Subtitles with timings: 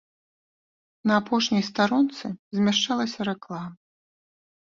[1.09, 2.25] На апошняй старонцы
[2.61, 3.69] змяшчалася рэклама.